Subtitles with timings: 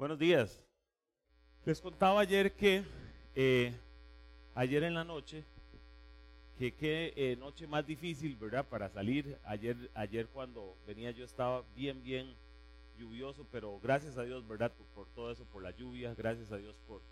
[0.00, 0.64] Buenos días.
[1.66, 2.82] Les contaba ayer que
[3.34, 3.78] eh,
[4.54, 5.44] ayer en la noche,
[6.56, 8.66] que qué eh, noche más difícil, ¿verdad?
[8.66, 9.38] Para salir.
[9.44, 12.34] Ayer, ayer cuando venía yo estaba bien, bien
[12.96, 14.72] lluvioso, pero gracias a Dios, ¿verdad?
[14.94, 17.02] Por, todo eso, por la lluvia, gracias a Dios por,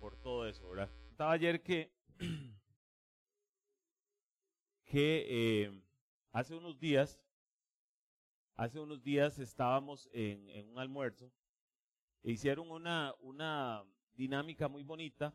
[0.00, 0.88] por todo eso, ¿verdad?
[1.08, 1.92] Contaba ayer que,
[4.86, 5.82] que eh,
[6.32, 7.20] hace unos días,
[8.56, 11.30] hace unos días estábamos en, en un almuerzo
[12.22, 13.84] hicieron una, una
[14.14, 15.34] dinámica muy bonita,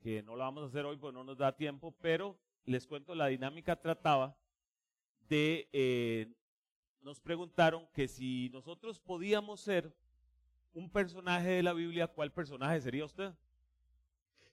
[0.00, 3.14] que no la vamos a hacer hoy porque no nos da tiempo, pero les cuento,
[3.14, 4.36] la dinámica trataba
[5.28, 6.32] de, eh,
[7.00, 9.94] nos preguntaron que si nosotros podíamos ser
[10.72, 13.32] un personaje de la Biblia, ¿cuál personaje sería usted?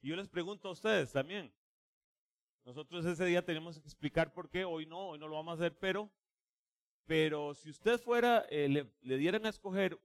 [0.02, 1.52] Y yo les pregunto a ustedes también.
[2.66, 5.56] Nosotros ese día tenemos que explicar por qué, hoy no, hoy no lo vamos a
[5.56, 6.10] hacer, pero,
[7.06, 10.00] pero si usted fuera, eh, le dieran a escoger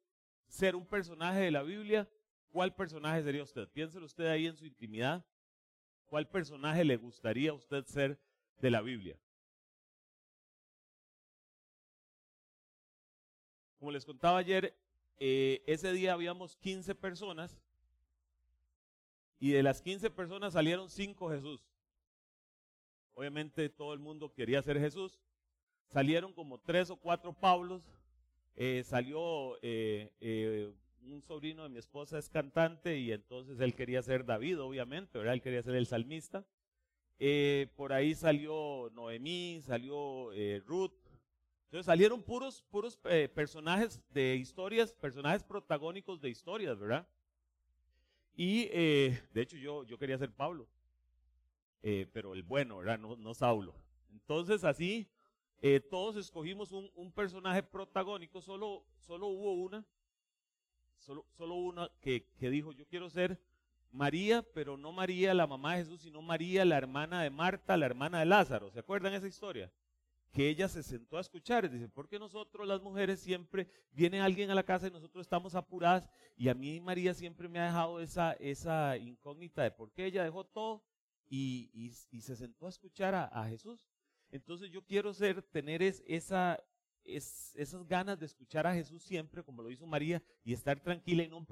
[0.54, 2.08] ser un personaje de la Biblia,
[2.50, 3.68] ¿cuál personaje sería usted?
[3.68, 5.24] Piénselo usted ahí en su intimidad.
[6.06, 8.19] ¿Cuál personaje le gustaría a usted ser
[8.60, 9.19] de la Biblia?
[13.78, 14.75] Como les contaba ayer,
[15.19, 17.60] eh, ese día habíamos 15 personas
[19.41, 21.60] y de las 15 personas salieron 5 Jesús.
[23.14, 25.19] Obviamente todo el mundo quería ser Jesús.
[25.88, 27.82] Salieron como 3 o 4 Pablos.
[28.56, 34.00] Eh, salió eh, eh, un sobrino de mi esposa es cantante y entonces él quería
[34.00, 35.34] ser David, obviamente, ¿verdad?
[35.34, 36.47] Él quería ser el salmista.
[37.77, 40.30] Por ahí salió Noemí, salió
[40.66, 40.92] Ruth.
[41.64, 42.97] Entonces salieron puros, puros
[43.34, 47.06] personajes de historias, personajes protagónicos de historias, ¿verdad?
[48.34, 50.69] Y de hecho yo, yo quería ser Pablo,
[51.80, 52.98] pero el bueno, ¿verdad?
[52.98, 53.75] No Saulo.
[54.10, 55.08] Entonces así
[55.90, 59.84] todos escogimos un, personaje protagónico, solo, solo hubo una
[60.98, 63.40] solo, solo una que, que dijo, yo quiero ser
[63.94, 67.86] María, pero no María la mamá de Jesús, sino María la hermana de Marta, la
[67.86, 68.70] hermana de Lázaro.
[68.72, 69.72] ¿Se acuerdan esa historia?
[70.32, 71.70] Que ella se sentó a escuchar.
[71.70, 76.08] Dice, porque nosotros las mujeres siempre viene alguien a la casa y nosotros estamos apuradas
[76.36, 80.24] y a mí María siempre me ha dejado esa, esa incógnita de por qué ella
[80.24, 80.82] dejó todo
[81.30, 81.70] y,
[82.10, 83.86] y, se sentó a escuchar a, Jesús.
[84.34, 86.61] Entonces yo quiero ser, tener es, esa,
[87.05, 91.22] es, esas ganas de escuchar a Jesús siempre, como lo hizo María, y estar tranquila
[91.22, 91.47] y no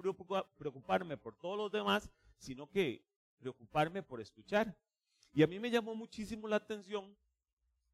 [0.59, 3.05] preocuparme por todos los demás, sino que
[3.39, 4.77] preocuparme por escuchar.
[5.33, 7.17] Y a mí me llamó muchísimo la atención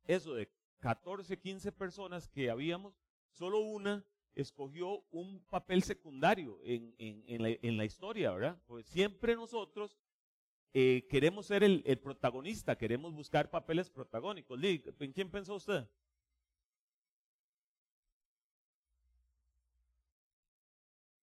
[0.07, 2.95] eso de 14, 15 personas que habíamos,
[3.33, 4.03] solo una
[4.35, 8.59] escogió un papel secundario en, en, en, la, en la, historia, ¿verdad?
[8.67, 9.99] Pues siempre nosotros
[10.75, 14.59] eh, queremos ser el, el, protagonista, queremos buscar papeles protagónicos.
[14.63, 15.87] ¿En quién pensó usted?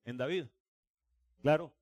[0.05, 0.45] en David.
[1.41, 1.73] Claro,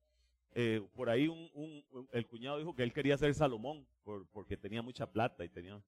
[0.54, 4.56] eh, por ahí un, un, el cuñado dijo que él quería ser Salomón por, porque
[4.56, 5.80] tenía mucha plata y tenía,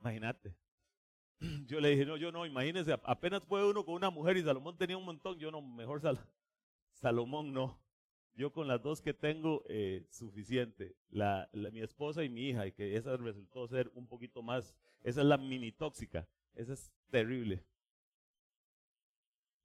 [0.00, 0.54] imagínate.
[1.66, 4.76] Yo le dije, no, yo no, imagínese, apenas puede uno con una mujer y Salomón
[4.76, 6.18] tenía un montón, yo no, mejor Sal,
[6.94, 7.78] Salomón no.
[8.38, 10.94] Yo con las dos que tengo, eh, suficiente.
[11.10, 14.76] La, la, mi esposa y mi hija, y que esa resultó ser un poquito más,
[15.02, 17.64] esa es la mini tóxica, esa es terrible.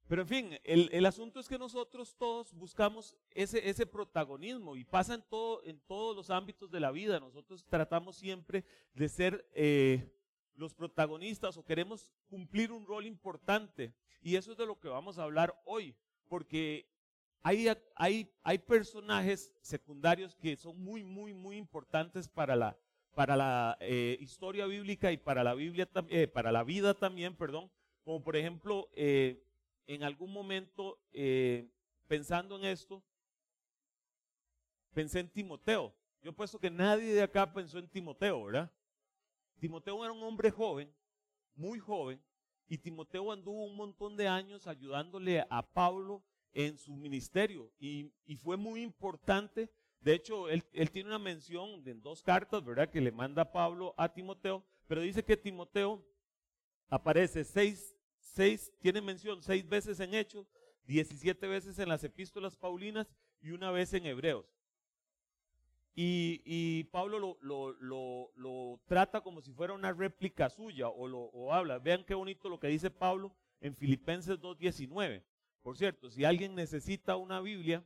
[0.08, 4.82] Pero en fin, el, el, asunto es que nosotros todos buscamos ese, ese protagonismo y
[4.82, 7.20] pasa en, todo, en todos los ámbitos de la vida.
[7.20, 10.12] Nosotros tratamos siempre de ser eh,
[10.56, 13.94] los protagonistas o queremos cumplir un rol importante.
[14.20, 15.94] Y eso es de lo que vamos a hablar hoy,
[16.28, 16.92] porque
[17.44, 22.74] hay, hay, hay personajes secundarios que son muy, muy, muy importantes para la,
[23.14, 27.70] para la eh, historia bíblica y para la, Biblia, eh, para la vida también, perdón.
[28.02, 29.44] Como por ejemplo, eh,
[29.86, 30.98] en algún momento,
[32.08, 33.02] pensando en esto,
[34.94, 35.94] pensé en Timoteo.
[36.22, 38.72] Yo puesto que nadie de acá pensó en Timoteo, ¿verdad?
[39.58, 40.90] Timoteo era un hombre joven,
[41.54, 42.18] muy joven,
[42.68, 48.36] y Timoteo anduvo un montón de años ayudándole a Pablo en su ministerio, y, y
[48.36, 49.70] fue muy importante.
[50.00, 52.90] De hecho, él, él, tiene una mención en dos cartas, ¿verdad?
[52.90, 56.04] Que le manda Pablo a Timoteo, pero dice que Timoteo
[56.88, 57.94] aparece seis
[58.34, 60.46] seis, tiene mención seis veces en Hechos,
[60.86, 63.06] 17 veces en las epístolas paulinas
[63.40, 64.46] y una vez en Hebreos.
[65.94, 71.08] Y, y Pablo lo, lo, lo, lo, trata como si fuera una réplica suya o,
[71.08, 71.78] o habla.
[71.78, 75.22] Vean qué bonito lo que dice Pablo en Filipenses 2.19.
[75.64, 77.82] Por cierto, si alguien necesita una Biblia,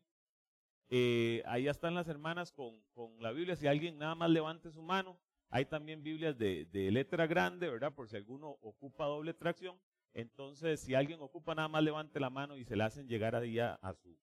[0.89, 3.55] eh, ahí están las hermanas con, con, la Biblia.
[3.55, 5.17] Si alguien nada más levante su mano,
[5.49, 7.95] hay también Biblias de, de letra grande, ¿verdad?
[7.95, 9.81] Por si alguno ocupa doble tracción.
[10.13, 13.39] Entonces, si alguien ocupa, nada más levante la mano y se la hacen llegar a,
[13.75, 14.19] a, su,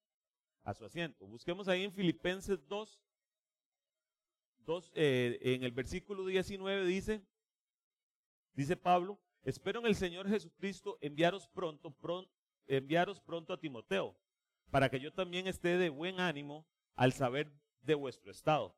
[0.66, 1.26] a su asiento.
[1.26, 3.02] Busquemos ahí en Filipenses 2,
[4.66, 7.26] 2 eh, en el versículo 19 dice,
[8.52, 12.35] dice Pablo, espero en el Señor Jesucristo enviaros pronto, pronto,
[12.68, 14.16] enviaros pronto a Timoteo,
[14.72, 16.66] para que yo también esté de buen ánimo
[16.96, 17.52] al saber
[17.82, 18.76] de vuestro estado.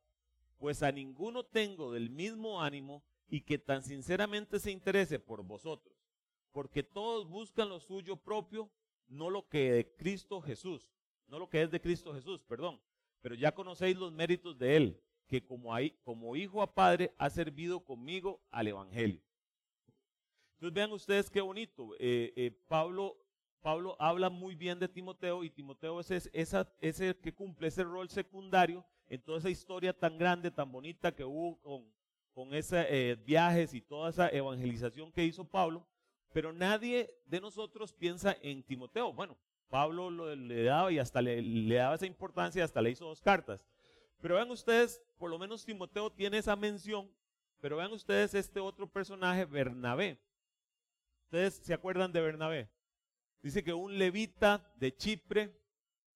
[0.57, 5.95] Pues a ninguno tengo del mismo ánimo y que tan sinceramente se interese por vosotros,
[6.51, 8.69] porque todos buscan lo suyo propio,
[9.07, 10.89] no lo que de Cristo Jesús,
[11.27, 12.81] no lo que es de Cristo Jesús, perdón,
[13.21, 18.41] pero ya conocéis los méritos de Él, que como, hijo a padre ha servido conmigo
[18.49, 19.21] al Evangelio.
[20.53, 21.93] Entonces vean ustedes qué bonito.
[21.99, 23.17] Eh, eh, Pablo,
[23.67, 28.07] Pablo habla muy bien de Timoteo y Timoteo es, esa, ese que cumple ese rol
[28.07, 31.59] secundario en toda esa historia tan grande, tan bonita que hubo
[32.33, 35.85] con, esos eh, viajes y toda esa evangelización que hizo Pablo.
[36.31, 39.11] Pero nadie de nosotros piensa en Timoteo.
[39.11, 39.35] Bueno,
[39.67, 43.19] Pablo lo, le daba y hasta le, le daba esa importancia hasta le hizo dos
[43.19, 43.65] cartas.
[44.21, 47.11] Pero vean ustedes, por lo menos Timoteo tiene esa mención,
[47.59, 50.17] pero vean ustedes este otro personaje, Bernabé.
[51.25, 52.76] ¿Ustedes se acuerdan de Bernabé?
[53.41, 55.55] Dice que un levita de Chipre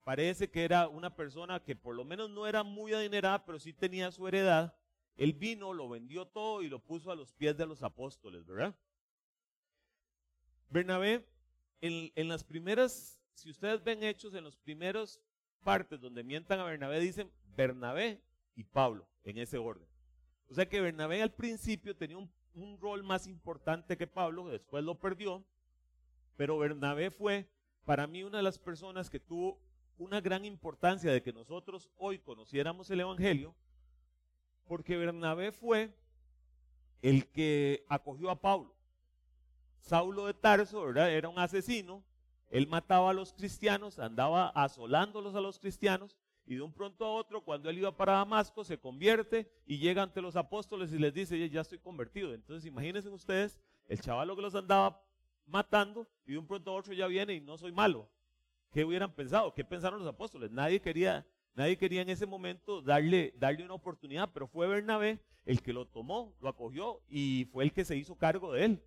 [0.03, 3.73] parece que era una persona que por lo menos no era muy adinerada, pero sí
[3.73, 4.75] tenía su heredad.
[5.15, 8.75] Él vino, lo vendió todo y lo puso a los pies de los apóstoles, ¿verdad?
[10.69, 11.25] Bernabé,
[11.81, 15.19] en, en las primeras si ustedes ven hechos en los primeros
[15.63, 18.21] partes donde mientan a Bernabé, dicen Bernabé
[18.55, 19.87] y Pablo, en ese orden.
[20.49, 24.83] O sea que Bernabé al principio tenía un, un rol más importante que Pablo, después
[24.83, 25.43] lo perdió,
[26.35, 27.47] pero Bernabé fue
[27.85, 29.59] para mí una de las personas que tuvo
[29.97, 33.55] una gran importancia de que nosotros hoy conociéramos el Evangelio,
[34.65, 35.93] porque Bernabé fue
[37.01, 38.75] el que acogió a Pablo.
[39.79, 40.89] Saulo de Tarso.
[40.89, 42.03] Era un asesino,
[42.49, 47.11] él mataba a los cristianos, andaba asolándolos a los cristianos y de un pronto a
[47.11, 51.13] otro, cuando él iba para Damasco, se convierte y llega ante los apóstoles y les
[51.13, 52.33] dice, ya estoy convertido.
[52.33, 55.01] Entonces imagínense ustedes, el chavalo que los andaba
[55.51, 58.09] matando y de un pronto a otro ya viene y no soy malo.
[58.71, 59.53] ¿Qué hubieran pensado?
[59.53, 60.49] ¿Qué pensaron los apóstoles?
[60.49, 65.61] Nadie quería, nadie quería en ese momento darle, darle una oportunidad, pero fue Bernabé el
[65.61, 68.83] que lo tomó, lo acogió y fue el que se hizo cargo de él.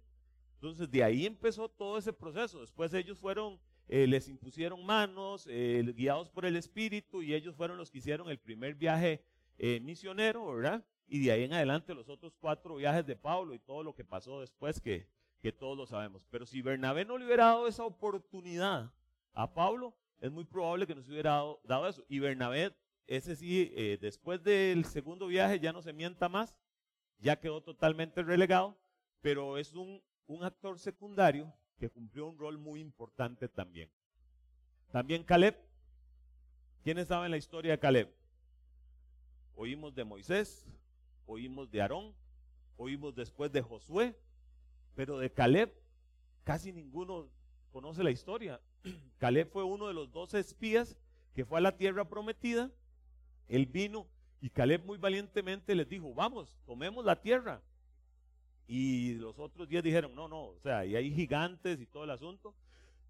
[0.55, 2.61] Entonces de ahí empezó todo ese proceso.
[2.61, 7.77] Después ellos fueron, eh, les impusieron manos, eh, guiados por el Espíritu, y ellos fueron
[7.77, 9.23] los que hicieron el primer viaje
[9.59, 10.83] eh, misionero, ¿verdad?
[11.07, 14.05] Y de ahí en adelante los otros cuatro viajes de Pablo y todo lo que
[14.05, 15.07] pasó después que,
[15.45, 16.27] que todos lo sabemos.
[16.31, 18.91] Pero si Bernabé no le hubiera dado esa oportunidad
[19.35, 22.03] a Pablo, es muy probable que no se hubiera dado, eso.
[22.09, 22.75] Y Bernabé,
[23.07, 23.67] ese sí,
[24.01, 26.57] después del segundo viaje ya no se mienta más,
[27.19, 28.75] ya quedó totalmente relegado,
[29.21, 33.91] pero es un un actor secundario que cumplió un rol muy importante también.
[34.91, 35.57] También Caleb.
[36.83, 38.15] ¿Quiénes saben la historia de Caleb?
[39.55, 40.67] Oímos de Moisés,
[41.27, 42.15] oímos de Aarón,
[42.77, 44.19] oímos después de Josué,
[44.95, 45.73] pero de Caleb
[46.45, 47.29] casi ninguno
[47.73, 48.61] conoce la historia.
[49.19, 50.97] Caleb fue uno de los doce espías
[51.35, 52.71] que fue a la tierra prometida.
[53.49, 54.07] Él vino
[54.41, 57.63] y Caleb muy valientemente les dijo, vamos, tomemos la tierra.
[58.67, 62.11] Y los otros diez dijeron, no, no, o sea, y hay gigantes y todo el
[62.11, 62.55] asunto.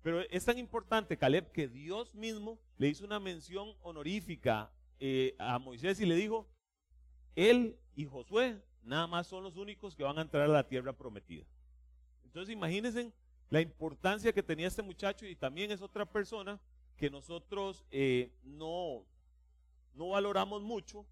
[0.03, 4.71] Pero es tan importante, Caleb, que Dios mismo le hizo una mención honorífica
[5.01, 6.49] eh, a Moisés y le dijo,
[7.37, 10.93] él y Josué nada más son los únicos que van a entrar a la tierra
[10.93, 11.45] prometida.
[12.35, 13.13] Entonces imagínense
[13.49, 16.61] la importancia que tenía este muchacho y también es otra persona
[16.97, 19.05] que nosotros eh, no,
[19.95, 21.07] no valoramos mucho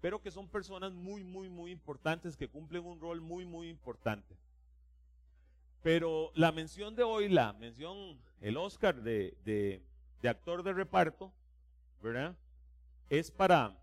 [0.00, 4.36] pero que son personas muy, muy, muy importantes, que cumplen un rol muy, muy importante.
[5.82, 11.32] Pero la mención de hoy, la mención, el Oscar de, de, actor de reparto,
[12.00, 12.36] ¿verdad?
[13.08, 13.76] Es para,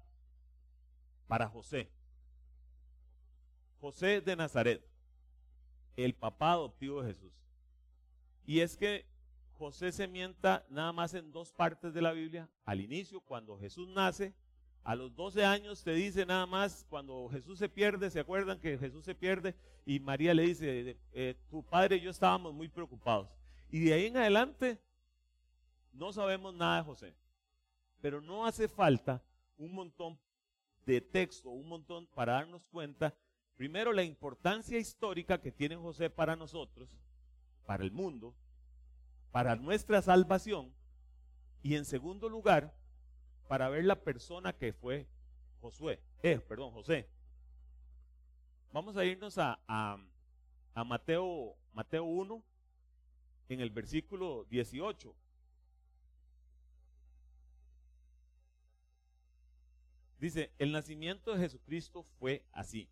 [1.27, 1.89] para José.
[3.81, 4.85] José de Nazaret,
[5.95, 7.33] el papá adoptivo de Jesús.
[8.45, 9.05] Y es que
[9.57, 12.49] José se mienta nada más en dos partes de la Biblia.
[12.65, 14.33] Al inicio, cuando Jesús nace,
[14.83, 18.77] a los 12 años te dice nada más, cuando Jesús se pierde, ¿se acuerdan que
[18.77, 19.55] Jesús se pierde?
[19.85, 23.27] Y María le dice, eh, tu padre y yo estábamos muy preocupados.
[23.71, 24.79] Y de ahí en adelante
[25.91, 27.15] no sabemos nada de José.
[28.01, 29.23] Pero no hace falta
[29.57, 30.19] un montón
[30.85, 33.15] de texto, un montón para darnos cuenta,
[33.55, 36.89] primero, la importancia histórica que tiene José para nosotros,
[37.65, 38.33] para el mundo,
[39.31, 40.73] para nuestra salvación,
[41.61, 42.73] y en segundo lugar,
[43.47, 45.07] para ver la persona que fue
[45.61, 47.09] Josué, eh, perdón, José.
[48.71, 49.57] Vamos a irnos a,
[50.75, 52.43] Mateo, Mateo 1,
[53.49, 55.15] en el versículo 18.
[60.19, 62.89] Dice, el nacimiento de Jesucristo fue así.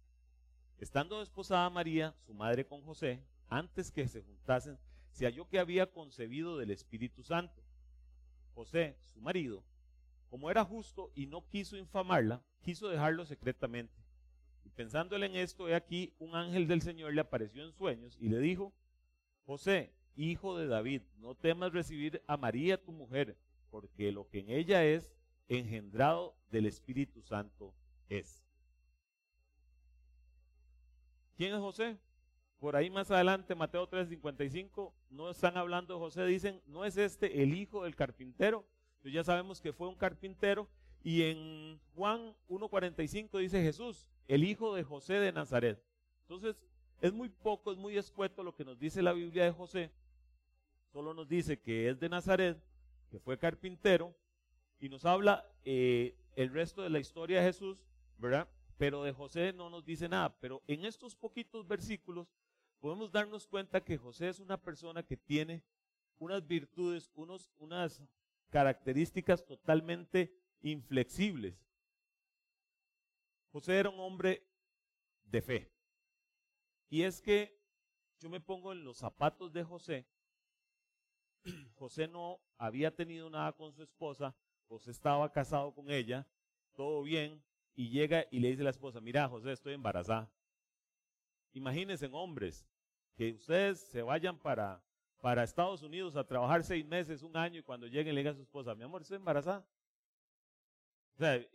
[0.79, 4.77] Estando desposada María, su madre con José, antes que se juntasen,
[5.11, 7.61] se halló que había concebido del Espíritu Santo.
[8.53, 9.63] José, su marido,
[10.29, 13.93] como era justo y no quiso infamarla, quiso dejarlo secretamente.
[14.65, 18.29] Y pensándole en esto, he aquí un ángel del Señor le apareció en sueños y
[18.29, 18.73] le dijo,
[19.45, 23.37] José, hijo de David, no temas recibir a María tu mujer,
[23.69, 25.13] porque lo que en ella es
[25.47, 27.73] engendrado del Espíritu Santo
[28.09, 28.42] es.
[31.35, 31.97] ¿Quién es José?
[32.59, 37.43] Por ahí más adelante, Mateo 3:55, no están hablando de José, dicen, no es este
[37.43, 38.65] el hijo del carpintero.
[38.95, 40.69] Entonces ya sabemos que fue un carpintero.
[41.03, 45.83] Y en Juan 1:45 dice Jesús, el hijo de José de Nazaret.
[46.21, 46.55] Entonces,
[47.01, 49.91] es muy poco, es muy escueto lo que nos dice la Biblia de José.
[50.93, 52.57] Solo nos dice que es de Nazaret,
[53.11, 54.15] que fue carpintero,
[54.79, 57.83] y nos habla eh, el resto de la historia de Jesús,
[58.17, 58.47] ¿verdad?
[58.83, 60.37] Pero de José no nos dice nada.
[60.41, 62.27] Pero en estos poquitos versículos
[62.81, 65.63] podemos darnos cuenta que José es una persona que tiene
[66.17, 68.03] unas virtudes, unos, unas
[68.49, 71.55] características totalmente inflexibles.
[73.53, 74.45] José era un hombre
[75.23, 75.71] de fe.
[76.89, 77.57] Y es que
[78.19, 80.05] yo me pongo en los zapatos de José.
[81.75, 84.35] José no había tenido nada con su esposa,
[84.67, 86.27] José estaba casado con ella,
[86.75, 87.41] todo bien,
[87.75, 90.31] y llega y le dice a la esposa, mira José, estoy embarazada.
[91.53, 92.65] Imagínense hombres,
[93.15, 94.83] que ustedes se vayan para,
[95.21, 98.37] para Estados Unidos a trabajar seis meses, un año, y cuando lleguen le digan a
[98.37, 99.65] su esposa, mi amor, estoy embarazada.
[101.15, 101.45] O sea,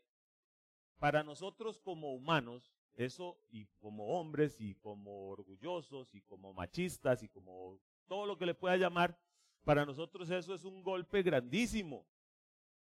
[0.99, 7.29] para nosotros como humanos, eso, y como hombres, y como orgullosos, y como machistas, y
[7.29, 9.19] como todo lo que le pueda llamar,
[9.65, 12.07] para nosotros eso es un golpe grandísimo,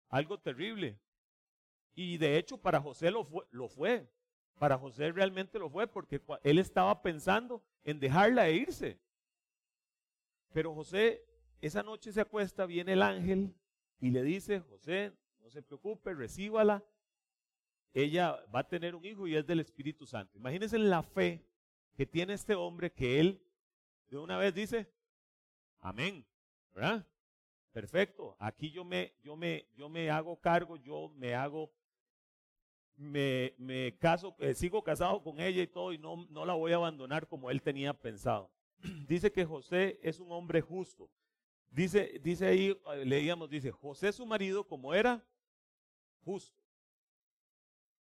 [0.09, 0.99] algo terrible.
[1.95, 4.09] Y de hecho para José lo fue, lo fue.
[4.57, 8.99] Para José realmente lo fue porque él estaba pensando en dejarla e irse.
[10.53, 11.25] Pero José,
[11.61, 13.55] esa noche se acuesta, viene el ángel
[13.99, 16.83] y le dice, José, no se preocupe, recíbala.
[17.93, 20.37] Ella va a tener un hijo y es del Espíritu Santo.
[20.37, 21.45] Imagínense la fe
[21.95, 23.41] que tiene este hombre que él
[24.09, 24.91] de una vez dice,
[25.79, 26.25] amén,
[26.73, 27.05] ¿verdad?
[27.71, 31.71] Perfecto, aquí yo me, yo me, yo me hago cargo, yo me hago
[32.97, 36.75] me, caso, eh, sigo casado con ella y todo, y no, no la voy a
[36.75, 38.49] abandonar como él tenía pensado.
[39.07, 41.09] dice que José es un hombre justo.
[41.69, 45.25] Dice, dice ahí, eh, leíamos, dice, José su marido como era
[46.23, 46.63] justo.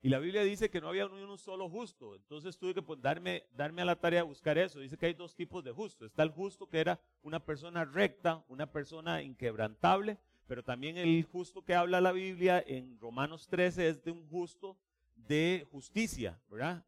[0.01, 2.15] Y la Biblia dice que no había ni un solo justo.
[2.15, 4.79] Entonces tuve que pues, darme, darme a la tarea de buscar eso.
[4.79, 6.05] Dice que hay dos tipos de justo.
[6.05, 11.63] Está el justo que era una persona recta, una persona inquebrantable, pero también el justo
[11.63, 14.77] que habla la Biblia en Romanos 13 es de un justo
[15.15, 16.83] de justicia, ¿verdad?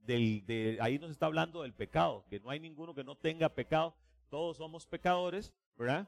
[0.79, 3.95] Ahí nos está hablando del pecado, que no hay ninguno que no tenga pecado,
[4.29, 6.07] todos somos pecadores, ¿verdad?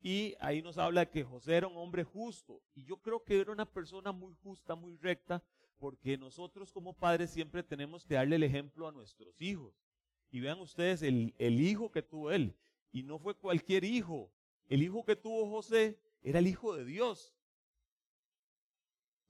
[0.00, 3.52] Y ahí nos habla que José era un hombre justo, y yo creo que era
[3.52, 5.42] una persona muy justa, muy recta,
[5.78, 9.74] porque nosotros como padres siempre tenemos que darle el ejemplo a nuestros hijos.
[10.30, 12.54] Y vean ustedes el hijo que tuvo él,
[12.92, 14.30] y no fue cualquier hijo,
[14.68, 17.34] el hijo que tuvo José era el Hijo de Dios.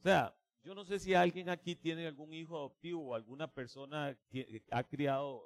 [0.01, 0.35] O sea,
[0.65, 4.85] yo no sé si alguien aquí tiene algún hijo adoptivo o alguna persona que ha
[4.85, 5.43] criado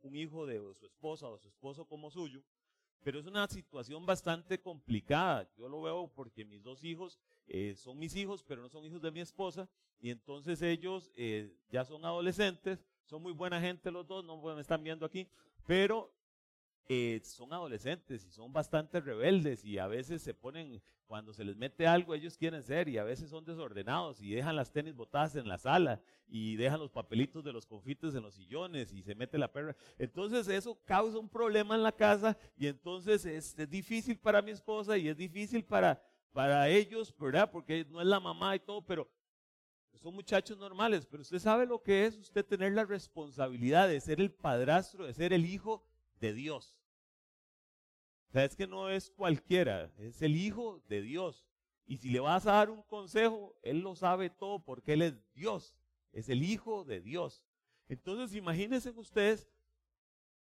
[0.00, 2.42] un hijo de su esposa o su esposo como suyo,
[3.02, 5.48] pero es una situación bastante complicada.
[5.56, 9.02] Yo lo veo porque mis dos hijos eh, son mis hijos, pero no son hijos
[9.02, 9.68] de mi esposa,
[10.00, 14.60] y entonces ellos eh, ya son adolescentes, son muy buena gente los dos, no me
[14.60, 15.28] están viendo aquí,
[15.66, 16.14] pero
[16.86, 21.56] eh, son adolescentes y son bastante rebeldes y a veces se ponen, cuando se les
[21.56, 25.34] mete algo, ellos quieren ser y a veces son desordenados y dejan las tenis botadas
[25.36, 29.14] en la sala y dejan los papelitos de los confites en los sillones y se
[29.14, 29.74] mete la perra.
[29.98, 34.98] Entonces eso causa un problema en la casa y entonces es, difícil para mi esposa
[34.98, 37.50] y es difícil para, para ellos, ¿verdad?
[37.50, 39.08] Porque no es la mamá y todo, pero
[39.94, 44.20] son muchachos normales, pero usted sabe lo que es usted tener la responsabilidad de ser
[44.20, 45.82] el padrastro, de ser el hijo
[46.20, 46.78] de Dios.
[48.28, 51.46] O sea, es que no es cualquiera, es el Hijo de Dios.
[51.86, 55.14] Y si le vas a dar un consejo, Él lo sabe todo porque Él es
[55.34, 55.76] Dios,
[56.12, 57.44] es el Hijo de Dios.
[57.88, 59.48] Entonces imagínense ustedes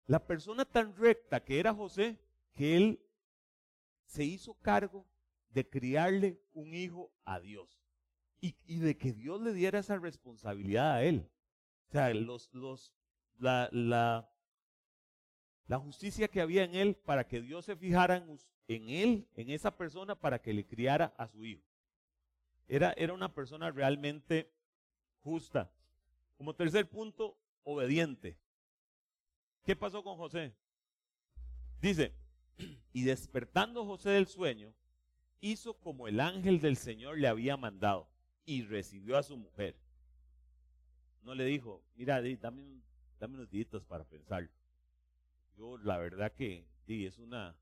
[0.07, 2.19] la persona tan recta que era José,
[2.53, 3.01] que Él
[4.07, 5.07] se hizo cargo
[5.51, 7.81] de criarle un hijo a Dios.
[8.41, 11.31] Y, y, de que Dios le diera esa responsabilidad a él.
[11.89, 12.93] O sea, los, los,
[13.39, 14.31] la, la,
[15.67, 18.25] la justicia que había en él para que Dios se fijara
[18.69, 21.63] en, él, en esa persona, para que le criara a su hijo.
[22.69, 24.51] Era, era una persona realmente
[25.23, 25.71] justa.
[26.37, 28.37] Como tercer punto, obediente.
[29.65, 30.55] ¿Qué pasó con José?
[31.81, 32.15] Dice,
[32.93, 34.75] y despertando José del sueño,
[35.41, 38.09] hizo como el ángel del Señor le había mandado
[38.45, 39.77] y recibió a su mujer.
[41.23, 42.83] No le dijo, mira, dame,
[43.19, 44.51] dame unos días para pensarlo.
[45.57, 47.57] Yo, la verdad que sí, es una,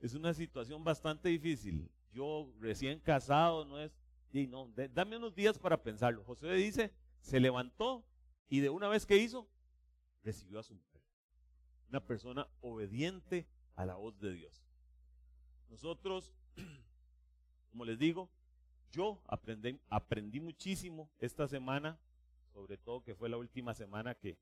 [0.00, 1.90] es una situación bastante difícil.
[2.12, 3.92] Yo recién casado, no es,
[4.30, 6.22] sí, no, dame unos días para pensarlo.
[6.24, 8.04] José dice, se levantó
[8.48, 9.48] y de una vez que hizo,
[10.22, 11.02] recibió a su mujer.
[11.88, 14.62] Una persona obediente a la voz de Dios.
[15.68, 16.32] Nosotros,
[17.70, 18.30] como les digo,
[18.92, 21.98] yo aprendí, aprendí muchísimo esta semana,
[22.52, 24.38] sobre todo que fue la última semana que,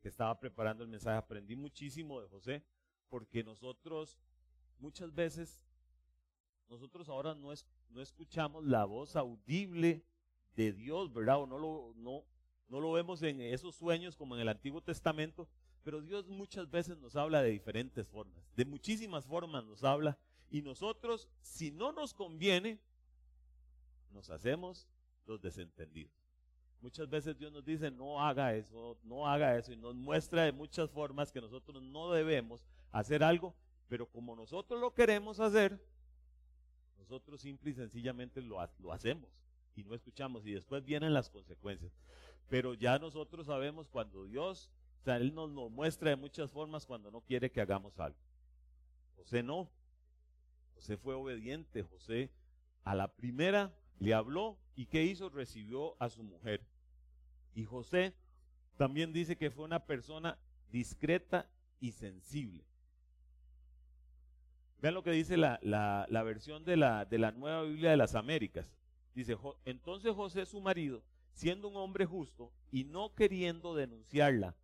[0.00, 2.62] que estaba preparando el mensaje, aprendí muchísimo de José,
[3.08, 4.18] porque nosotros
[4.78, 5.62] muchas veces,
[6.68, 10.04] nosotros ahora no, es, no escuchamos la voz audible
[10.54, 11.40] de Dios, ¿verdad?
[11.40, 12.24] O no lo, no,
[12.68, 15.48] no lo vemos en esos sueños como en el Antiguo Testamento,
[15.82, 20.18] pero Dios muchas veces nos habla de diferentes formas, de muchísimas formas nos habla,
[20.50, 22.80] y nosotros, si no nos conviene,
[24.10, 24.88] nos hacemos
[25.26, 26.25] los desentendidos.
[26.80, 30.52] Muchas veces Dios nos dice, no haga eso, no haga eso, y nos muestra de
[30.52, 33.54] muchas formas que nosotros no debemos hacer algo,
[33.88, 35.80] pero como nosotros lo queremos hacer,
[36.98, 39.30] nosotros simple y sencillamente lo, lo hacemos
[39.76, 41.92] y no escuchamos, y después vienen las consecuencias.
[42.48, 46.86] Pero ya nosotros sabemos cuando Dios, o sea, Él nos lo muestra de muchas formas
[46.86, 48.18] cuando no quiere que hagamos algo.
[49.16, 49.68] José no.
[50.74, 51.82] José fue obediente.
[51.82, 52.30] José
[52.84, 55.28] a la primera le habló y ¿qué hizo?
[55.28, 56.62] Recibió a su mujer.
[57.54, 58.14] Y José
[58.76, 60.38] también dice que fue una persona
[60.70, 62.64] discreta y sensible.
[64.80, 68.70] Vean lo que dice la, versión de la, de la Nueva Biblia de las Américas.
[69.14, 71.02] Dice, entonces José su marido,
[71.32, 74.54] siendo un hombre justo y no queriendo denunciarla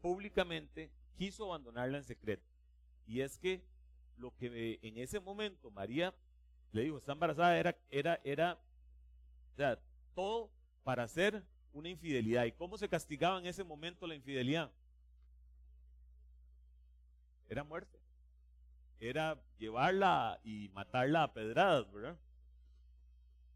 [0.00, 2.44] públicamente, quiso abandonarla en secreto.
[3.06, 3.64] Y es que
[4.16, 6.14] lo que en ese momento María
[6.72, 8.58] le dijo, está embarazada, era, era, era,
[9.56, 9.80] o sea,
[10.14, 10.52] todo
[10.84, 11.42] para hacer
[11.72, 12.44] una infidelidad.
[12.44, 14.70] ¿Y cómo se castigaba en ese momento la infidelidad?
[17.48, 17.98] Era muerte.
[19.00, 22.18] Era llevarla y matarla a pedradas, ¿verdad?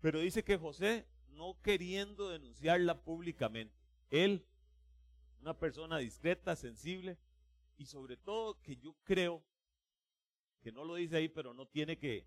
[0.00, 3.74] Pero dice que José, no queriendo denunciarla públicamente,
[4.08, 4.46] él,
[5.42, 7.18] una persona discreta, sensible,
[7.76, 9.44] y sobre todo que yo creo
[10.62, 12.24] que no lo dice ahí, pero no tiene que,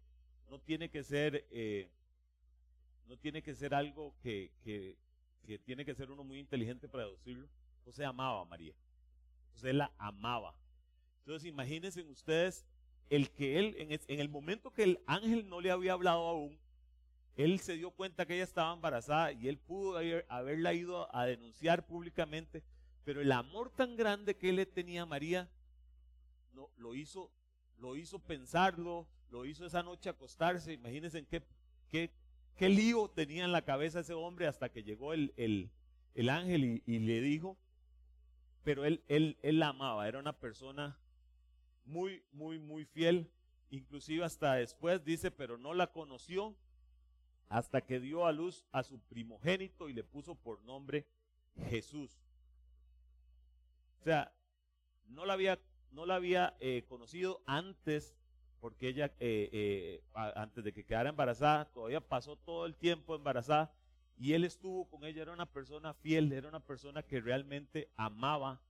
[0.47, 1.89] no tiene que ser, eh,
[3.07, 4.97] no tiene que ser algo que, que,
[5.45, 7.47] que, tiene que ser uno muy inteligente para deducirlo.
[7.83, 8.73] José amaba a María.
[9.53, 10.55] José la amaba.
[11.19, 12.65] Entonces imagínense ustedes
[13.09, 16.59] el que él, en, el momento que el ángel no le había hablado aún,
[17.35, 21.85] él se dio cuenta que ella estaba embarazada y él pudo haberla ido a denunciar
[21.85, 22.63] públicamente,
[23.03, 25.49] pero el amor tan grande que él tenía a María
[26.53, 27.31] no, lo hizo
[27.83, 30.71] lo hizo pensarlo, lo hizo esa noche acostarse.
[30.73, 31.43] Imagínense en qué,
[31.89, 32.09] qué,
[32.55, 36.99] qué lío tenía en la cabeza ese hombre hasta que llegó el, el, ángel y,
[36.99, 37.57] le dijo,
[38.63, 40.97] pero él, él, él la amaba, era una persona
[41.85, 43.29] muy, muy, muy fiel.
[43.69, 46.55] Inclusive hasta después dice, pero no la conoció
[47.49, 51.07] hasta que dio a luz a su primogénito y le puso por nombre
[51.69, 52.19] Jesús.
[54.01, 54.33] O sea,
[55.07, 55.59] no la había
[55.93, 58.15] no la había eh, conocido antes,
[58.63, 63.75] porque ella, eh, eh, antes de que quedara embarazada, todavía pasó todo el tiempo embarazada,
[64.17, 68.61] y él estuvo con ella, era una persona fiel, era una persona que realmente amaba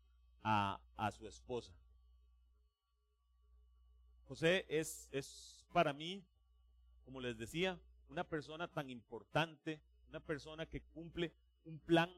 [0.42, 1.72] a, a su esposa.
[4.24, 6.26] José es, es para mí,
[7.06, 7.80] como les decía,
[8.10, 9.80] una persona tan importante,
[10.10, 12.12] una persona que cumple un plan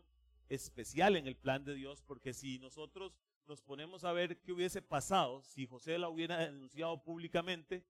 [0.48, 3.12] especial en el plan de Dios, porque si nosotros
[3.48, 7.86] nos ponemos a ver qué hubiese pasado si José la hubiera denunciado públicamente.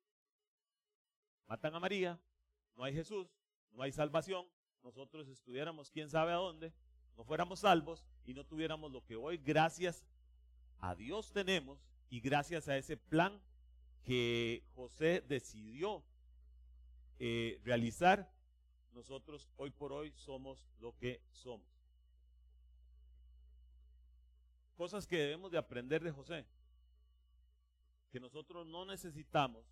[1.48, 2.20] Matan a María,
[2.76, 3.28] no hay Jesús,
[3.72, 4.46] no hay salvación,
[4.84, 6.74] nosotros estuviéramos quién sabe a dónde,
[7.16, 10.06] no fuéramos salvos y no tuviéramos lo que hoy gracias
[10.80, 13.42] a Dios tenemos y gracias a ese plan
[14.04, 16.04] que José decidió
[17.20, 18.32] eh, realizar,
[18.92, 21.75] nosotros hoy por hoy somos lo que somos.
[24.76, 26.46] Cosas que debemos de aprender de José.
[28.12, 29.66] Que nosotros no necesitamos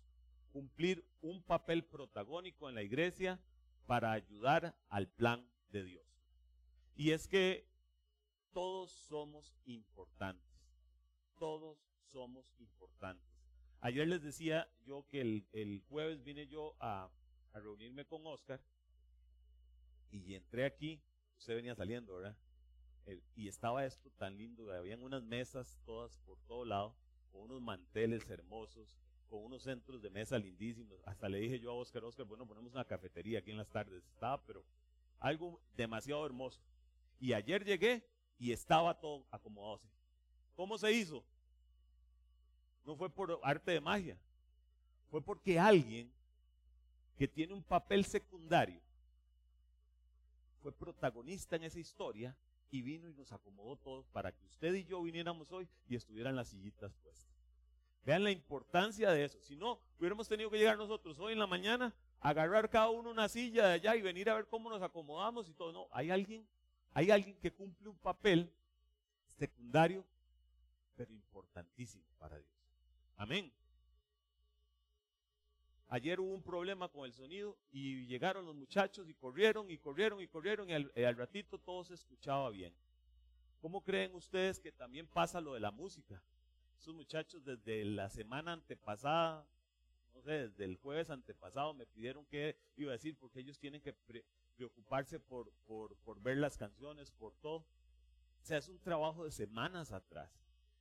[0.52, 3.40] cumplir un papel protagónico en la iglesia
[3.86, 6.06] para ayudar al plan de Dios.
[6.94, 7.68] Y es que
[8.52, 10.48] todos somos importantes.
[11.38, 11.78] Todos
[12.12, 13.28] somos importantes.
[13.80, 17.10] Ayer les decía yo que el, jueves vine yo a,
[17.52, 18.60] a reunirme con Oscar
[20.10, 21.02] y entré aquí.
[21.38, 22.36] usted venía saliendo, ¿verdad?
[23.34, 26.96] Y estaba esto tan lindo, habían unas mesas todas por todo lado,
[27.30, 28.96] con unos manteles hermosos,
[29.28, 31.00] con unos centros de mesa lindísimos.
[31.04, 34.04] Hasta le dije yo a Oscar, Oscar, bueno, ponemos una cafetería aquí en las tardes.
[34.06, 34.64] Estaba, pero
[35.18, 36.60] algo demasiado hermoso.
[37.18, 38.06] Y ayer llegué
[38.38, 39.88] y estaba todo acomodado así.
[40.54, 41.24] ¿Cómo se hizo?
[42.84, 44.18] No fue por arte de magia.
[45.10, 46.12] Fue porque alguien
[47.16, 48.80] que tiene un papel secundario
[50.60, 52.36] fue protagonista en esa historia
[52.74, 56.34] y vino y nos acomodó todo para que usted y yo viniéramos hoy y estuvieran
[56.34, 57.32] las sillitas puestas.
[58.04, 59.40] Vean la importancia de eso.
[59.42, 63.28] Si no, hubiéramos tenido que llegar nosotros hoy en la mañana, agarrar cada uno una
[63.28, 65.72] silla de allá y venir a ver cómo nos acomodamos y todo.
[65.72, 66.44] No, hay alguien,
[66.92, 68.52] hay alguien que cumple un papel
[69.38, 70.04] secundario,
[70.96, 72.50] pero importantísimo para Dios.
[73.16, 73.52] Amén.
[75.94, 80.20] Ayer hubo un problema con el sonido y llegaron los muchachos y corrieron y corrieron
[80.20, 82.74] y corrieron y al, ratito todo se escuchaba bien.
[83.60, 86.20] ¿Cómo creen ustedes que también pasa lo de la música?
[86.80, 89.46] Esos muchachos desde la semana antepasada,
[90.12, 93.80] no sé, desde el jueves antepasado me pidieron que iba a decir porque ellos tienen
[93.80, 93.94] que
[94.56, 97.58] preocuparse por, por, por ver las canciones, por todo.
[97.58, 100.28] O sea, es un trabajo de semanas atrás.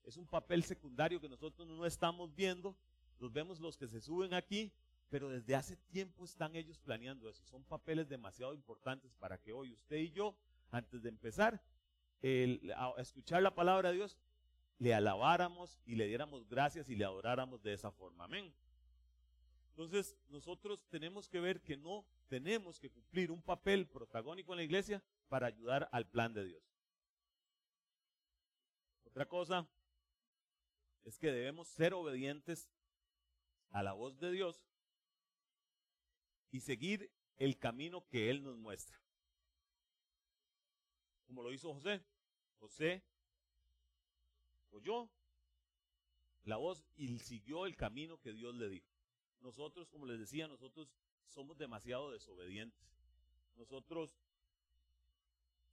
[0.06, 2.76] Es un papel secundario que nosotros no estamos viendo.
[3.20, 4.74] Los vemos los que se suben aquí,
[5.10, 7.44] pero desde hace tiempo están ellos planeando eso.
[7.46, 10.36] Son papeles demasiado importantes para que hoy usted y yo,
[10.72, 11.64] antes de empezar
[12.76, 14.18] a escuchar la palabra de Dios,
[14.80, 18.26] le alabáramos y le diéramos gracias y le adoráramos de esa forma.
[18.26, 18.54] Amén.
[19.70, 24.64] Entonces, nosotros tenemos que ver que no tenemos que cumplir un papel protagónico en la
[24.64, 26.64] iglesia para ayudar al plan de Dios.
[29.04, 29.68] Otra cosa
[31.04, 32.70] es que debemos ser obedientes
[33.70, 34.64] a la voz de Dios
[36.54, 39.02] y seguir el camino que Él nos muestra.
[41.26, 42.06] Como lo hizo José.
[42.60, 43.04] José
[44.70, 45.10] oyó
[46.44, 48.88] la voz y siguió el camino que Dios le dijo.
[49.42, 50.94] Nosotros, como les decía, nosotros
[51.26, 52.88] somos demasiado desobedientes.
[53.56, 54.16] Nosotros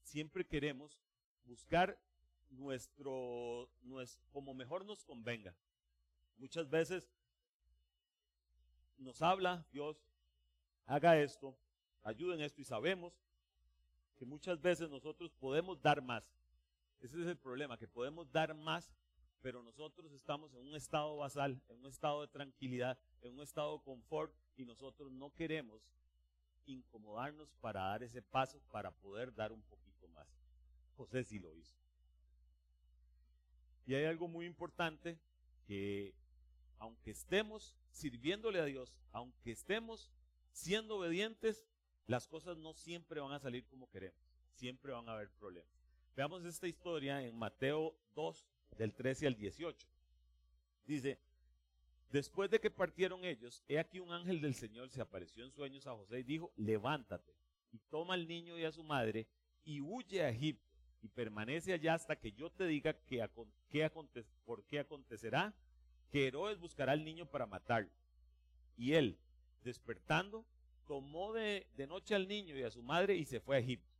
[0.03, 0.99] siempre queremos
[1.45, 2.01] buscar
[2.49, 5.55] nuestro, nuestro, como mejor nos convenga.
[6.39, 7.13] Muchas veces
[8.97, 10.10] nos habla Dios,
[10.87, 11.57] haga esto,
[12.03, 13.13] ayuden esto y sabemos
[14.19, 16.25] que muchas veces nosotros podemos dar más.
[17.01, 18.93] Ese es el problema, que podemos dar más,
[19.41, 23.79] pero nosotros estamos en un estado basal, en un estado de tranquilidad, en un estado
[23.79, 25.83] de confort y nosotros no queremos
[26.67, 30.29] incomodarnos para dar ese paso para poder dar un poquito más.
[30.97, 31.75] José sí lo hizo.
[33.87, 35.19] Y hay algo muy importante
[35.67, 36.15] que
[36.79, 40.11] aunque estemos sirviéndole a Dios, aunque estemos
[40.53, 41.65] siendo obedientes,
[42.07, 44.21] las cosas no siempre van a salir como queremos.
[44.53, 45.71] Siempre van a haber problemas.
[46.17, 49.89] Veamos esta historia en Mateo 2, del 13 al 18.
[50.85, 51.21] Dice,
[52.11, 55.87] después de que partieron ellos, he aquí un ángel del Señor se apareció en sueños
[55.87, 57.35] a José y dijo, levántate
[57.73, 59.29] y toma al niño y a su madre
[59.65, 60.69] y huye a Egipto
[61.03, 63.27] y permanece allá hasta que yo te diga que,
[64.45, 65.55] por qué acontecerá
[66.11, 67.91] que Herodes buscará al niño para matarlo.
[68.77, 69.19] Y él,
[69.63, 70.45] despertando,
[70.87, 73.91] tomó de, de noche al niño y a su madre y se fue a Egipto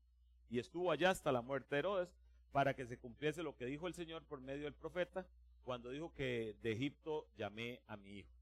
[0.51, 2.13] y estuvo allá hasta la muerte de Herodes
[2.53, 5.27] para que se cumpliese lo que dijo el Señor por medio del profeta
[5.63, 8.33] cuando dijo que de Egipto llamé a mi hijo.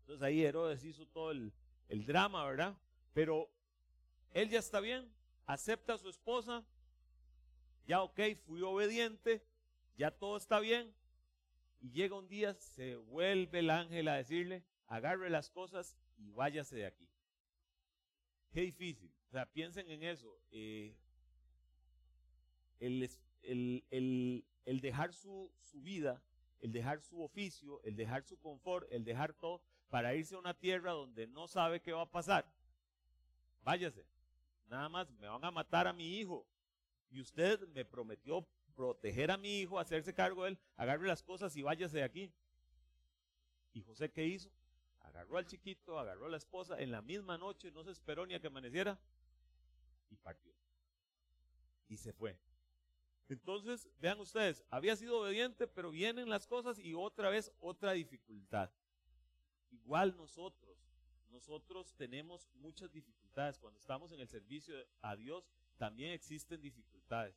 [0.00, 1.52] Entonces ahí Herodes hizo todo el,
[1.88, 2.78] el drama, ¿verdad?
[3.12, 3.50] Pero
[4.32, 5.12] él ya está bien,
[5.46, 6.64] acepta a su esposa,
[7.86, 9.44] ya ok, fui obediente,
[9.96, 10.94] ya todo está bien.
[11.80, 16.76] Y llega un día, se vuelve el ángel a decirle, agarre las cosas y váyase
[16.76, 17.08] de aquí.
[18.50, 19.12] Qué difícil.
[19.28, 20.38] O sea, piensen en eso.
[20.50, 20.94] Eh,
[22.80, 23.10] el,
[23.90, 26.22] el, dejar su, su vida,
[26.60, 30.54] el dejar su oficio, el dejar su confort, el dejar todo para irse a una
[30.54, 32.50] tierra donde no sabe qué va a pasar.
[33.62, 34.06] Váyase.
[34.66, 36.46] Nada más, me van a matar a mi hijo.
[37.10, 41.56] Y usted me prometió proteger a mi hijo, hacerse cargo de él, agarre las cosas
[41.56, 42.32] y váyase de aquí.
[43.72, 44.50] ¿Y José qué hizo?
[45.18, 48.34] Agarró al chiquito, agarró a la esposa, en la misma noche, no se esperó ni
[48.34, 48.96] a que amaneciera,
[50.10, 50.54] y partió.
[51.88, 52.38] Y se fue.
[53.28, 58.70] Entonces, vean ustedes, había sido obediente, pero vienen las cosas y otra vez otra dificultad.
[59.72, 60.78] Igual nosotros,
[61.30, 63.58] nosotros tenemos muchas dificultades.
[63.58, 67.34] Cuando estamos en el servicio a Dios, también existen dificultades.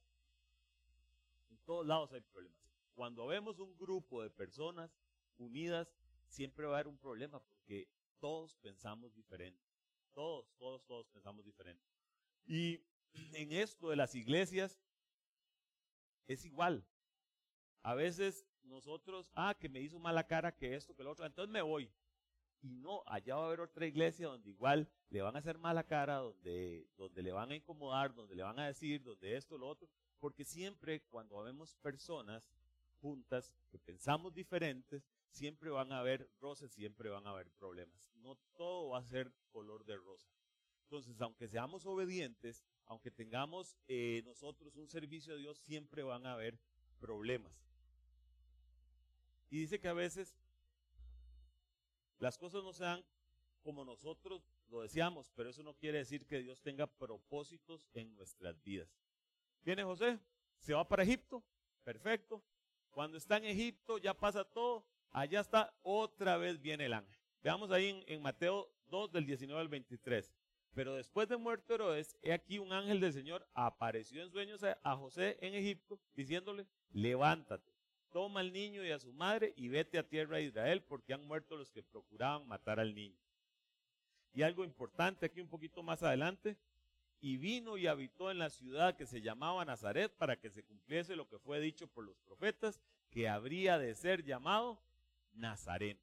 [1.50, 2.62] En todos lados hay problemas.
[2.94, 4.96] Cuando vemos un grupo de personas
[5.40, 5.92] unidas,
[6.28, 7.42] siempre va a haber un problema
[8.20, 9.62] todos pensamos diferente.
[10.14, 11.84] Todos, todos, todos pensamos diferente.
[12.46, 12.84] Y
[13.34, 14.80] en esto de las iglesias
[16.28, 16.86] es igual.
[17.82, 21.52] A veces nosotros, ah, que me hizo mala cara, que esto, que lo otro, entonces
[21.52, 21.92] me voy.
[22.62, 25.84] Y no, allá va a haber otra iglesia donde igual le van a hacer mala
[25.84, 29.68] cara, donde, donde le van a incomodar, donde le van a decir, donde esto, lo
[29.68, 29.90] otro.
[30.20, 32.52] Porque siempre cuando vemos personas
[33.02, 38.12] juntas que pensamos diferentes, siempre van a haber roces, siempre van a haber problemas.
[38.16, 40.30] No todo va a ser color de rosa.
[40.84, 46.34] Entonces, aunque seamos obedientes, aunque tengamos eh, nosotros un servicio a Dios, siempre van a
[46.34, 46.60] haber
[47.00, 47.54] problemas.
[49.50, 50.36] Y dice que a veces
[52.20, 53.04] las cosas no se dan
[53.62, 58.62] como nosotros lo deseamos, pero eso no quiere decir que Dios tenga propósitos en nuestras
[58.64, 58.90] vidas.
[59.62, 60.20] Viene José,
[60.60, 61.44] se va para Egipto,
[61.84, 62.44] perfecto.
[62.90, 67.20] Cuando está en Egipto ya pasa todo, allá está, otra vez viene el ángel.
[67.44, 70.34] Veamos ahí en, Mateo 2 del 19 al 23.
[70.74, 74.96] Pero después de muerto Herodes, he aquí un ángel del Señor apareció en sueños a
[74.96, 77.72] José en Egipto, diciéndole, levántate
[78.12, 81.26] toma al niño y a su madre y vete a tierra de Israel porque han
[81.26, 83.18] muerto los que procuraban matar al niño.
[84.34, 86.58] Y algo importante aquí un poquito más adelante,
[87.24, 91.16] y vino y habitó en la ciudad que se llamaba Nazaret para que se cumpliese
[91.16, 94.82] lo que fue dicho por los profetas, que habría de ser llamado
[95.34, 96.00] Nazareno.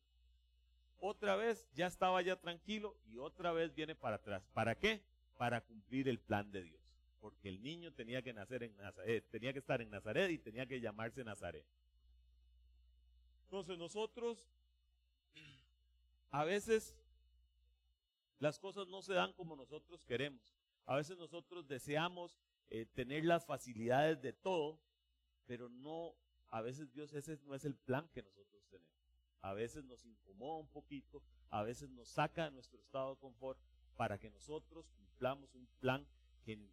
[1.00, 4.42] Otra vez ya estaba ya tranquilo y otra vez viene para atrás.
[4.52, 5.02] ¿Para qué?
[5.36, 6.80] Para cumplir el plan de Dios.
[7.20, 10.66] Porque el niño tenía que nacer en Nazaret, tenía que estar en Nazaret y tenía
[10.66, 11.64] que llamarse Nazaret.
[13.44, 14.46] Entonces nosotros,
[16.30, 16.96] a veces
[18.38, 20.54] las cosas no se dan como nosotros queremos.
[20.84, 22.36] A veces nosotros deseamos
[22.70, 24.80] eh, tener las facilidades de todo,
[25.46, 26.14] pero no,
[26.50, 28.97] a veces Dios ese no es el plan que nosotros tenemos.
[29.40, 33.58] A veces nos incomoda un poquito, a veces nos saca de nuestro estado de confort
[33.96, 36.06] para que nosotros cumplamos un plan
[36.44, 36.70] que ni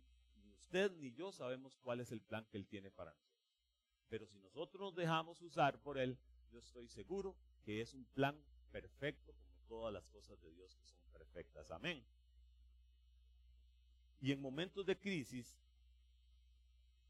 [0.53, 3.35] usted ni yo sabemos cuál es el plan que Él tiene para nosotros.
[4.09, 6.17] Pero si nosotros nos dejamos usar por Él,
[6.51, 8.37] yo estoy seguro que es un plan
[8.71, 11.71] perfecto como todas las cosas de Dios que son perfectas.
[11.71, 12.05] Amén.
[14.19, 15.57] Y en momentos de crisis,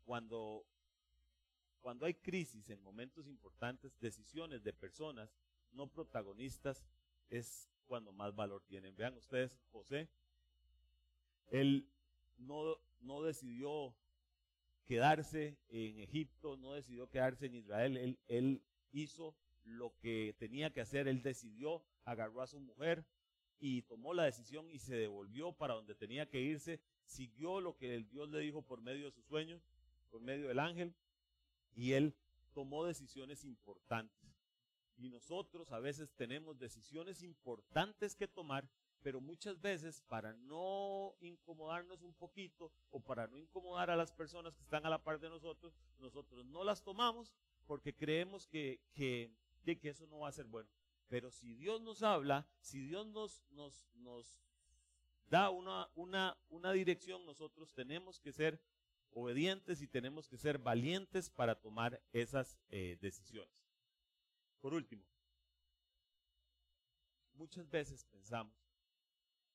[0.04, 0.66] cuando,
[1.82, 5.34] cuando hay crisis, en momentos importantes, decisiones de personas
[5.76, 6.86] no protagonistas
[7.30, 8.96] es cuando más valor tienen.
[8.96, 10.10] Vean ustedes, José,
[11.48, 11.88] él
[12.38, 13.96] no, no decidió
[14.86, 20.82] quedarse en Egipto, no decidió quedarse en Israel, él, él hizo lo que tenía que
[20.82, 23.04] hacer, él decidió, agarró a su mujer
[23.60, 27.96] y tomó la decisión y se devolvió para donde tenía que irse, siguió lo que
[27.96, 29.62] el Dios le dijo por medio de sus sueños,
[30.12, 30.94] por medio del ángel,
[31.74, 32.16] y él
[32.54, 34.35] tomó decisiones importantes.
[34.98, 38.70] Y nosotros a veces tenemos decisiones importantes que tomar,
[39.02, 44.56] pero muchas veces para no incomodarnos un poquito o para no incomodar a las personas
[44.56, 47.34] que están a la par de nosotros, nosotros no las tomamos
[47.68, 49.32] porque creemos que, que,
[49.64, 50.70] de que eso no va a ser bueno.
[51.08, 54.40] Pero si Dios nos habla, si Dios nos, nos, nos
[55.28, 58.60] da una, una, una dirección, nosotros tenemos que ser
[59.12, 63.65] obedientes y tenemos que ser valientes para tomar esas eh, decisiones.
[64.62, 65.06] Por último,
[67.34, 68.56] muchas veces pensamos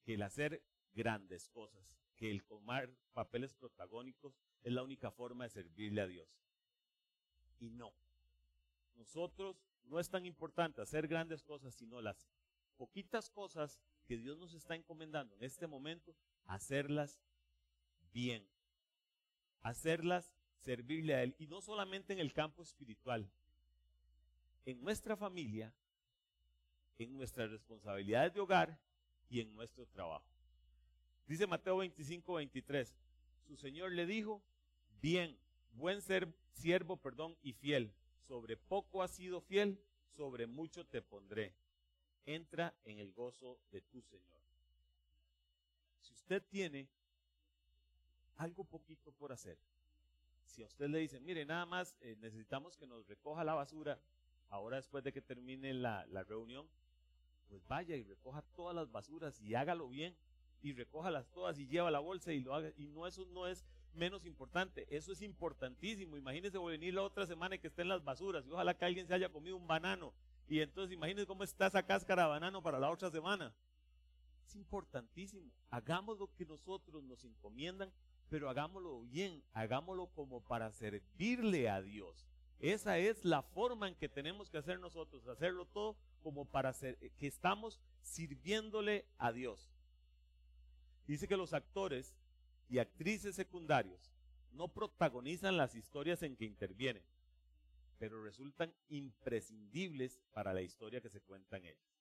[0.03, 1.85] que el hacer grandes cosas,
[2.17, 6.29] que el tomar papeles protagónicos es la única forma de servirle a Dios
[7.61, 7.93] y no.
[8.97, 12.27] Nosotros no es tan importante hacer grandes cosas, sino las
[12.77, 17.21] poquitas cosas que Dios nos está encomendando en este momento, hacerlas
[18.13, 18.49] bien.
[19.61, 21.35] Hacerlas servirle a Él.
[21.39, 23.31] Y no solamente en el campo espiritual,
[24.67, 25.73] en nuestra familia,
[26.99, 28.79] en nuestras responsabilidades de hogar
[29.29, 30.25] y en nuestro trabajo.
[31.27, 32.95] Dice Mateo 25, 23,
[33.47, 34.43] su Señor le dijo,
[35.01, 35.37] bien,
[35.73, 37.93] buen ser, siervo, perdón, y fiel.
[38.27, 39.81] Sobre poco has sido fiel,
[40.17, 41.55] sobre mucho te pondré.
[42.27, 44.41] Entra en el gozo de tu Señor.
[46.03, 46.87] Si usted tiene
[48.37, 49.59] algo poquito por hacer,
[50.45, 53.99] si a usted le dice, mire, nada más eh, necesitamos que nos recoja la basura,
[54.51, 56.67] ahora después de que termine la, la reunión,
[57.49, 60.15] pues vaya y recoja todas las basuras y hágalo bien
[60.63, 62.73] y recójalas todas y lleva la bolsa y lo haga.
[62.77, 64.87] Y no, eso no es menos importante.
[64.95, 66.17] Eso es importantísimo.
[66.17, 68.47] Imagínese venir la otra semana y que estén las basuras.
[68.47, 70.13] Y ojalá que alguien se haya comido un banano.
[70.49, 73.55] Y entonces imagínese cómo está esa cáscara de banano para la otra semana.
[74.47, 75.51] Es importantísimo.
[75.71, 77.93] Hagamos lo que nosotros nos encomiendan,
[78.29, 79.43] pero hagámoslo bien.
[79.53, 82.27] Hagámoslo como para servirle a Dios.
[82.61, 85.27] Esa es la forma en que tenemos que hacer nosotros.
[85.27, 89.73] Hacerlo todo como para que estamos sirviéndole a Dios.
[91.07, 92.17] Dice que los actores
[92.69, 94.13] y actrices secundarios
[94.53, 97.03] no protagonizan las historias en que intervienen,
[97.99, 101.97] pero resultan imprescindibles para la historia que se cuenta en ellas.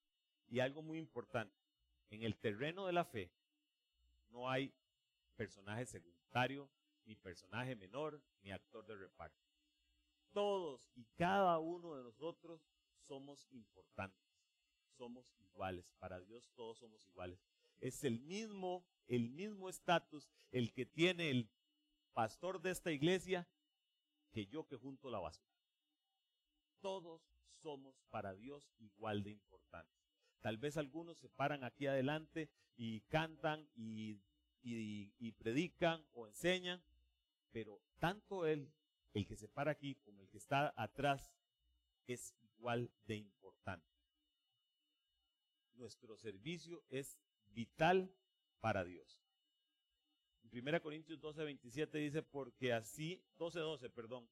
[0.50, 1.56] Y algo muy importante,
[2.10, 3.32] en el terreno de la fe
[4.32, 4.74] no hay
[5.38, 6.70] personaje secundario,
[7.06, 9.49] ni personaje menor, ni actor de reparto.
[10.32, 12.62] Todos y cada uno de nosotros
[13.08, 14.28] somos importantes,
[14.98, 15.92] somos iguales.
[16.00, 17.40] Para Dios todos somos iguales.
[17.80, 21.50] Es el mismo, el mismo estatus el que tiene el
[22.14, 23.48] pastor de esta iglesia
[24.32, 25.48] que yo que junto la basura.
[26.82, 27.22] Todos
[27.62, 30.00] somos para Dios igual de importantes.
[30.42, 34.18] Tal vez algunos se paran aquí adelante y cantan y,
[34.62, 36.82] y, predican o enseñan,
[37.52, 38.72] pero tanto él,
[39.14, 41.34] el que se para aquí, como el que está atrás,
[42.08, 43.88] es igual de importante.
[45.76, 47.18] Nuestro servicio es
[47.48, 48.14] vital
[48.60, 49.24] para Dios.
[50.44, 54.28] En 1 Corintios 12, 27 dice, porque así, 12, 12, perdón,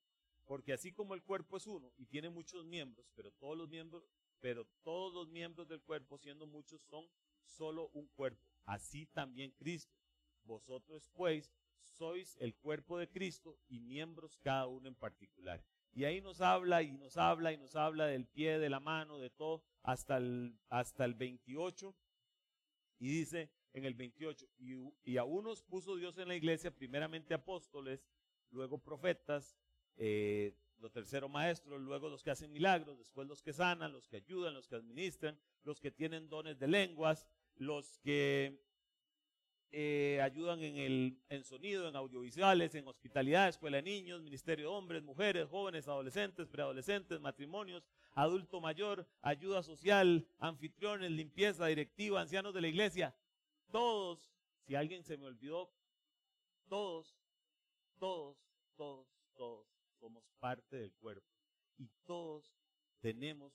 [0.46, 4.04] porque así como el cuerpo es uno y tiene muchos miembros, pero todos los miembros,
[4.40, 7.06] pero todos los miembros del cuerpo, siendo muchos, son
[7.44, 8.42] solo un cuerpo.
[8.66, 9.96] Así también Cristo.
[10.44, 11.52] Vosotros, pues,
[11.84, 15.64] sois el cuerpo de Cristo y miembros cada uno en particular.
[15.94, 19.18] Y ahí nos habla y nos habla y nos habla del pie, de la mano,
[19.18, 21.96] de todo, hasta el, hasta el 28.
[23.00, 24.48] Y dice en el 28,
[25.04, 28.08] y, a unos puso Dios en la iglesia, primeramente apóstoles,
[28.50, 29.58] luego profetas,
[29.98, 34.18] eh, los terceros maestros, luego los que hacen milagros, después los que sanan, los que
[34.18, 38.67] ayudan, los que administran, los que tienen dones de lenguas, los que
[39.72, 44.76] eh, ayudan en el en sonido, en audiovisuales, en hospitalidad, escuela de niños, ministerio de
[44.76, 52.62] hombres, mujeres, jóvenes, adolescentes, preadolescentes, matrimonios, adulto mayor, ayuda social, anfitriones, limpieza, directiva, ancianos de
[52.62, 53.16] la iglesia.
[53.72, 54.32] Todos,
[54.66, 55.70] si alguien se me olvidó,
[56.68, 57.18] todos,
[58.00, 58.38] todos,
[58.76, 59.68] todos, todos
[60.00, 61.28] somos parte del cuerpo
[61.78, 62.54] y todos
[63.00, 63.54] tenemos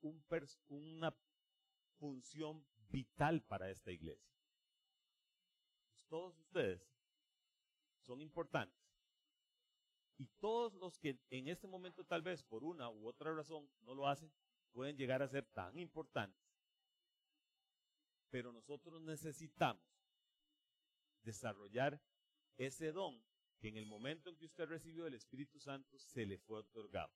[0.00, 0.24] un
[0.68, 1.14] una
[1.98, 4.39] función vital para esta iglesia.
[6.10, 6.82] Todos ustedes
[8.04, 8.76] son importantes.
[10.18, 13.94] Y todos los que en este momento tal vez por una u otra razón no
[13.94, 14.30] lo hacen,
[14.72, 16.44] pueden llegar a ser tan importantes.
[18.28, 19.82] Pero nosotros necesitamos
[21.22, 22.02] desarrollar
[22.58, 23.22] ese don
[23.60, 27.12] que en el momento en que usted recibió el Espíritu Santo se le fue otorgado.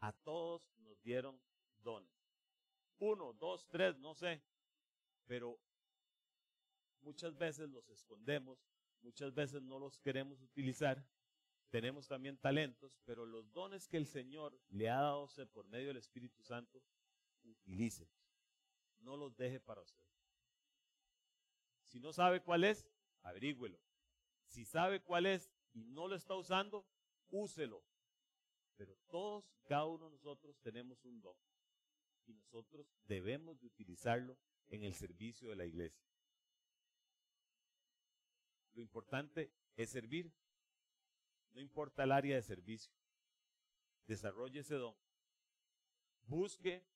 [0.00, 1.40] A todos nos dieron
[1.82, 2.12] dones.
[2.98, 4.42] Uno, dos, tres, no sé.
[5.26, 5.58] Pero
[7.02, 8.58] muchas veces los escondemos,
[9.02, 11.04] muchas veces no los queremos utilizar.
[11.70, 15.88] Tenemos también talentos, pero los dones que el Señor le ha dado usted por medio
[15.88, 16.82] del Espíritu Santo,
[17.44, 18.12] utilícelos.
[19.00, 20.02] No los deje para usted.
[21.84, 22.86] Si no sabe cuál es,
[23.22, 23.78] averígüelo.
[24.46, 26.86] Si sabe cuál es, y no lo está usando,
[27.28, 27.84] úselo.
[28.76, 31.36] Pero todos, cada uno de nosotros tenemos un don.
[32.26, 36.06] Y nosotros debemos de utilizarlo en el servicio de la iglesia.
[38.78, 40.32] Lo importante es servir.
[41.50, 42.92] No importa el área de servicio.
[44.06, 44.94] Desarrolle ese don.
[46.22, 46.86] Busque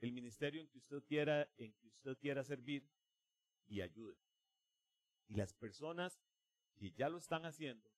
[0.00, 2.90] el ministerio en que usted quiera, en que usted quiera servir
[3.68, 4.18] y ayude.
[5.28, 6.20] Y las personas
[6.74, 7.88] y ya lo están haciendo,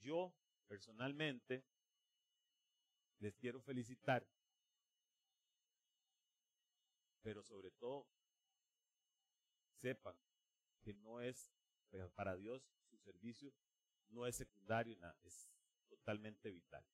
[0.00, 0.32] yo
[0.68, 1.64] personalmente
[3.18, 4.24] les quiero felicitar,
[7.22, 8.06] pero sobre todo
[9.74, 10.16] sepan
[10.80, 11.50] que no es
[12.14, 13.52] para Dios su servicio,
[14.08, 15.48] no es secundario, es
[15.88, 16.84] totalmente vital.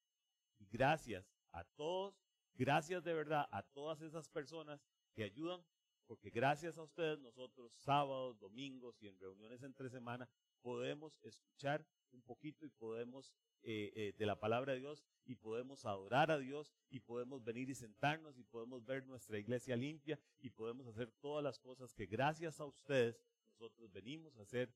[0.58, 2.18] Y gracias a todos,
[2.54, 5.64] gracias de verdad a todas esas personas que ayudan
[6.06, 10.28] porque gracias a ustedes nosotros sábados, domingos y en reuniones entre semana
[10.62, 15.84] podemos escuchar un poquito y podemos eh, eh, de la palabra de Dios y podemos
[15.84, 20.50] adorar a Dios y podemos venir y sentarnos y podemos ver nuestra iglesia limpia y
[20.50, 23.20] podemos hacer todas las cosas que gracias a ustedes
[23.58, 24.70] nosotros venimos a hacer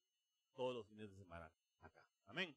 [0.55, 2.07] todos los fines de semana acá.
[2.26, 2.57] Amén.